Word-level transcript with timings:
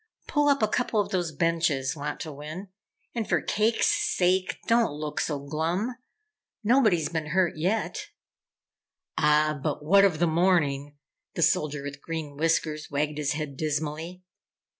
Pull 0.27 0.47
up 0.49 0.63
a 0.63 0.67
couple 0.67 0.99
of 0.99 1.11
those 1.11 1.31
benches, 1.31 1.95
Wantowin, 1.95 2.69
and 3.13 3.29
for 3.29 3.39
cake's 3.39 3.85
sake, 3.85 4.57
don't 4.65 4.93
look 4.93 5.19
so 5.21 5.37
glum! 5.37 5.95
Nobody's 6.63 7.09
been 7.09 7.27
hurt 7.27 7.55
yet!" 7.55 8.07
"Ah 9.15 9.59
but 9.61 9.85
what 9.85 10.03
of 10.03 10.17
the 10.17 10.25
morning?" 10.25 10.97
The 11.35 11.43
Soldier 11.43 11.83
with 11.83 12.01
Green 12.01 12.35
Whiskers 12.35 12.89
wagged 12.89 13.19
his 13.19 13.33
head, 13.33 13.55
dismally. 13.55 14.23